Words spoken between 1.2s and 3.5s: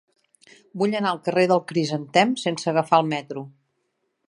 carrer del Crisantem sense agafar el metro.